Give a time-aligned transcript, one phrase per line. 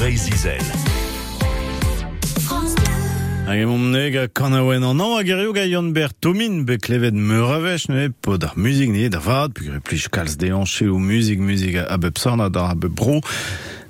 [0.00, 0.64] Zizel.
[3.44, 7.52] Hag emom neg a kanaouen an an hag erioù ga Yann Bertomin be klevet meur
[7.52, 10.88] a vech ne po d'ar muzik ne da vad, pu gre plij kalz de anche
[10.88, 13.20] ou muzik muzik a bep sarna da a bep bro.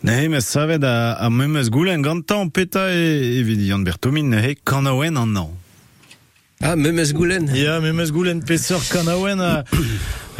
[0.02, 4.34] Ne he mes savet a, a memes goulen gantan peta e, e vid Yann Bertomin
[4.34, 5.54] ne he kanaouen an an.
[6.60, 9.64] Ah, Memes Goulen Ya, memes goulen peseur kanaouen a...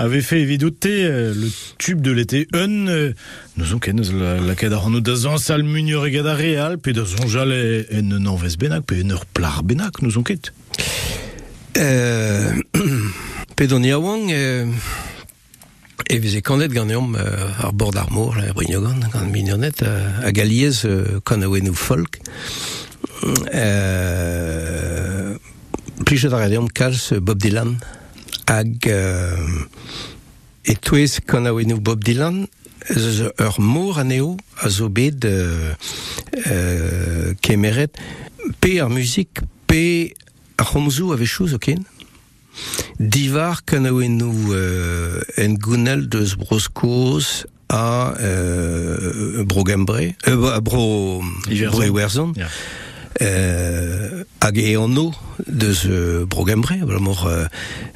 [0.01, 1.49] avait fait évidouter euh, le
[1.79, 2.49] tube de l'été.
[2.55, 3.13] Un euh,
[3.57, 6.79] nous on kenez la, la ket ar nous da zan sal munior egad a real
[6.79, 10.53] pe da zon jale en nanvez benak pe en plar benak nous on ket
[11.77, 12.55] euh,
[13.57, 14.65] Pedon Yaouang euh,
[16.09, 20.09] e veze kanet gant eom euh, ar bord ar mor la brignogan gant mignonnet euh,
[20.25, 22.23] a galiez euh, kanaouenou folk.
[23.55, 25.37] Euh,
[26.07, 27.77] plijet ar eom kalz euh, Bob Dylan
[28.51, 29.37] hag euh,
[30.67, 32.47] e touez kanaouenou Bob Dylan
[32.91, 35.73] eus ur mor aneo a zo bet euh,
[36.51, 37.95] euh, kemeret
[38.61, 39.41] pe ar muzik
[39.71, 40.15] pe
[40.59, 41.87] ar c'homzou a vechou zo ken
[42.99, 51.71] Divar kanaouenou euh, en gounel deus broskoz a euh, brogembre, euh, bro, Iverzon.
[51.71, 52.33] bro Iwerzon.
[53.19, 55.13] Hag e anno
[55.47, 57.45] deus euh, brogembre, ablamor euh,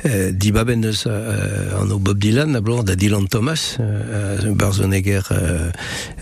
[0.04, 5.70] euh, dibaben deus euh, anno Bob Dylan, ablamor da Dylan Thomas, euh, barzoneger euh,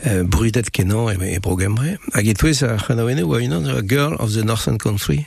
[0.07, 1.97] euh, brudet kenan e, e brogembre.
[2.13, 5.27] Hag e touez a kanaouenou a unan a Girl of the Northern Country?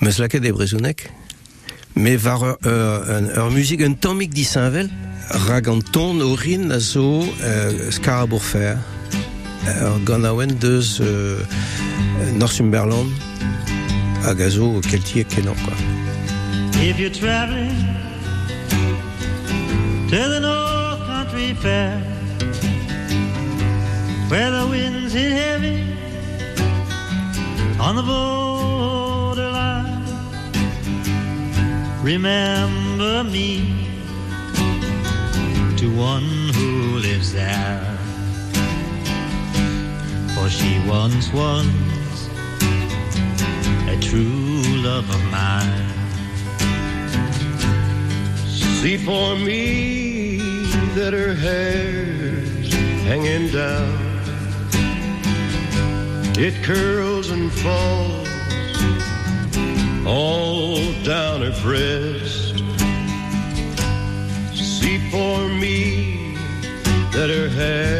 [0.00, 1.10] Meus laket e brezounek.
[1.96, 4.88] Me var ur, ur, un, ur musik un tammig di Saint-Vel
[5.48, 8.76] rag an ton orin a zo euh, Scarabourfer
[9.66, 11.38] aouen deus euh,
[12.34, 13.10] Northumberland
[14.22, 15.74] hag a zo keltiek kenan quoi.
[16.82, 17.76] If you're traveling
[20.08, 22.00] to the North Country Fair,
[24.28, 25.84] where the winds hit heavy
[27.78, 30.04] on the borderline,
[32.02, 33.88] remember me
[35.76, 38.09] to one who lives there.
[40.40, 41.66] For she once was
[43.88, 45.86] a true love of mine.
[48.46, 50.38] See for me
[50.94, 52.72] that her hair's
[53.04, 53.98] hanging down.
[56.38, 58.28] It curls and falls
[60.06, 62.56] all down her breast.
[64.54, 66.34] See for me
[67.12, 67.99] that her hair's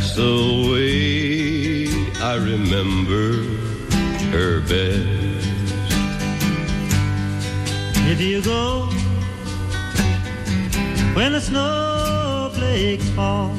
[0.00, 0.32] That's the
[0.72, 1.86] way
[2.22, 3.44] I remember
[4.32, 5.44] her best.
[8.08, 8.88] If you go.
[11.14, 13.50] When the snowflakes fall,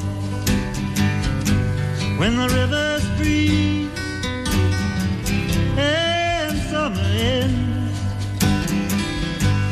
[2.17, 3.91] when the rivers freeze
[5.77, 7.99] and summer ends,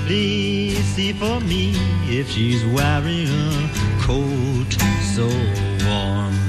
[0.05, 1.73] please see for me
[2.05, 3.69] if she's wearing a
[4.03, 4.71] coat
[5.15, 5.27] so
[5.87, 6.48] warm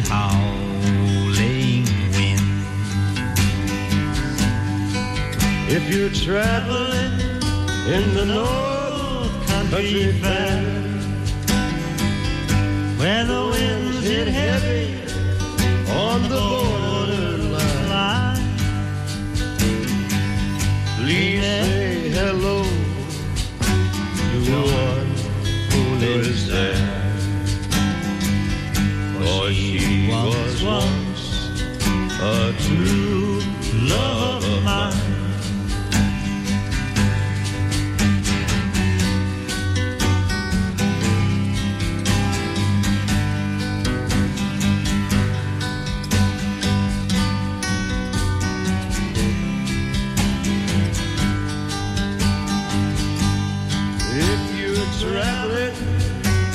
[0.00, 2.48] howling wind.
[5.70, 7.20] If you're traveling
[7.86, 10.62] in the North Country Fair,
[12.98, 15.00] where the winds hit heavy
[15.90, 16.67] on the borderline,
[29.68, 31.60] she was once
[32.20, 33.40] a true
[33.86, 34.94] love of mine.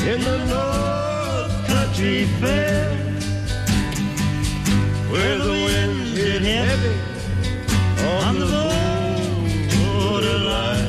[0.05, 3.02] In the North Country Fair,
[5.13, 6.95] where the winds hit heavy
[8.23, 8.65] on the
[9.77, 10.87] borderline,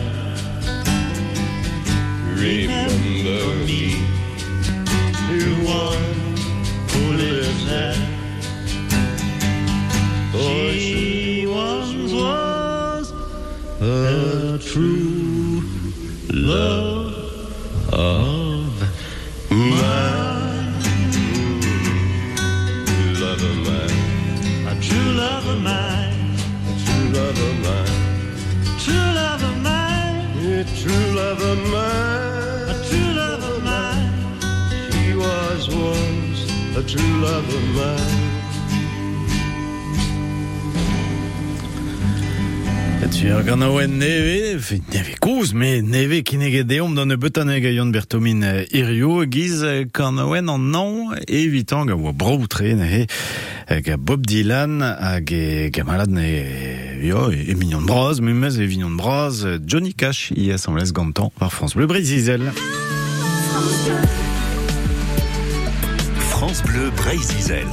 [2.35, 4.01] remember me
[5.29, 6.07] to one
[6.89, 8.01] who lives there.
[10.33, 13.13] For She once was
[13.83, 15.63] a true
[16.33, 16.94] love
[27.25, 28.79] love of mine.
[28.85, 30.29] True love of mine.
[30.43, 32.69] Yeah, true love of mine.
[32.69, 34.13] A true love of mine.
[34.93, 36.41] She was once
[36.77, 38.24] a true love of mine.
[43.05, 44.55] Etur gant oen neve,
[44.89, 49.61] neve kouz, me neve kinege deom dan e betaneg a yon bertomin eh, irio, giz
[49.61, 53.03] eh, gant oen an nan evitan ga oa broutre ne he,
[53.69, 56.25] eh, ga Bob Dylan hag e ga malad ne
[57.05, 60.57] yo, e, e mignon braz, me mez e vignon braz, eh, Johnny Cash i a
[60.57, 62.41] samlez gantan par France Bleu Brésil.
[66.33, 67.69] France Bleu Brésil.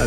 [0.00, 0.06] A